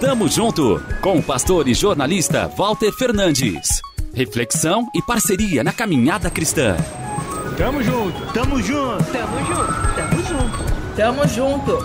[0.00, 3.80] Tamo junto com o pastor e jornalista Walter Fernandes.
[4.12, 6.76] Reflexão e parceria na caminhada cristã.
[7.56, 11.78] Tamo junto, tamo junto, tamo junto, tamo junto, tamo junto.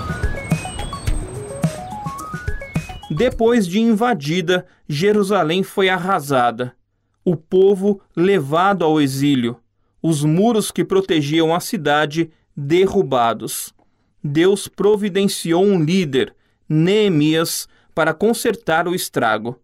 [3.10, 6.76] Depois de invadida, Jerusalém foi arrasada.
[7.24, 9.58] O povo levado ao exílio.
[10.02, 13.74] Os muros que protegiam a cidade derrubados.
[14.24, 16.34] Deus providenciou um líder,
[16.70, 19.59] Neemias, para consertar o estrago.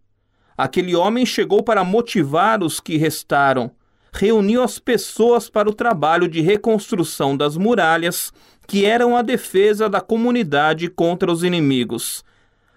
[0.56, 3.70] Aquele homem chegou para motivar os que restaram,
[4.12, 8.32] reuniu as pessoas para o trabalho de reconstrução das muralhas,
[8.66, 12.24] que eram a defesa da comunidade contra os inimigos.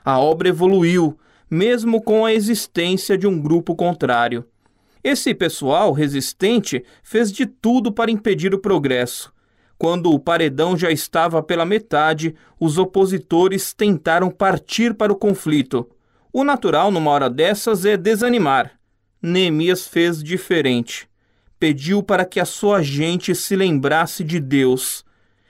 [0.03, 1.17] A obra evoluiu,
[1.49, 4.45] mesmo com a existência de um grupo contrário.
[5.03, 9.31] Esse pessoal resistente fez de tudo para impedir o progresso.
[9.77, 15.87] Quando o paredão já estava pela metade, os opositores tentaram partir para o conflito.
[16.33, 18.71] O natural numa hora dessas é desanimar.
[19.21, 21.07] Neemias fez diferente.
[21.59, 25.05] Pediu para que a sua gente se lembrasse de Deus.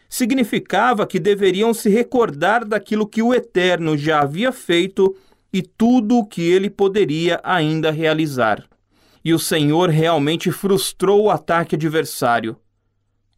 [0.10, 5.16] Significava que deveriam se recordar daquilo que o Eterno já havia feito
[5.52, 8.64] e tudo o que ele poderia ainda realizar.
[9.24, 12.58] E o Senhor realmente frustrou o ataque adversário.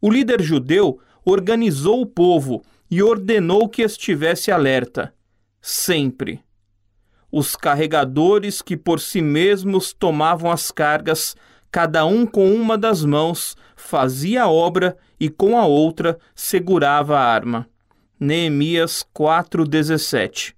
[0.00, 5.14] O líder judeu organizou o povo e ordenou que estivesse alerta,
[5.60, 6.40] sempre.
[7.30, 11.36] Os carregadores que por si mesmos tomavam as cargas,
[11.70, 17.22] cada um com uma das mãos, fazia a obra e com a outra segurava a
[17.22, 17.68] arma.
[18.18, 20.54] Neemias 4:17.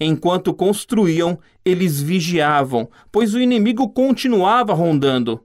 [0.00, 5.44] Enquanto construíam, eles vigiavam, pois o inimigo continuava rondando.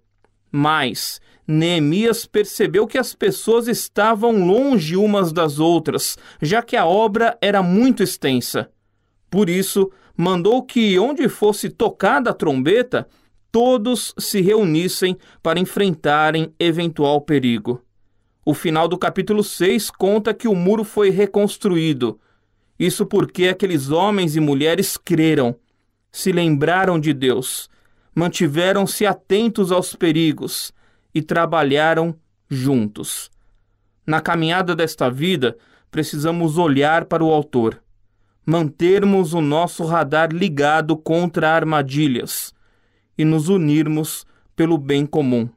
[0.51, 7.37] Mas Neemias percebeu que as pessoas estavam longe umas das outras, já que a obra
[7.41, 8.69] era muito extensa.
[9.29, 13.07] Por isso, mandou que, onde fosse tocada a trombeta,
[13.51, 17.81] todos se reunissem para enfrentarem eventual perigo.
[18.45, 22.19] O final do capítulo 6 conta que o muro foi reconstruído.
[22.79, 25.55] Isso porque aqueles homens e mulheres creram,
[26.11, 27.69] se lembraram de Deus,
[28.15, 30.73] mantiveram-se atentos aos perigos
[31.13, 32.15] e trabalharam
[32.49, 33.29] juntos.
[34.05, 35.57] Na caminhada desta vida,
[35.89, 37.81] precisamos olhar para o Autor,
[38.45, 42.53] mantermos o nosso radar ligado contra armadilhas
[43.17, 44.25] e nos unirmos
[44.55, 45.47] pelo bem comum.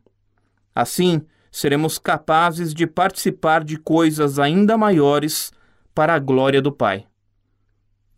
[0.74, 5.50] Assim, seremos capazes de participar de coisas ainda maiores
[5.94, 7.06] para a glória do Pai.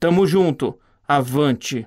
[0.01, 1.87] Tamo junto, avante!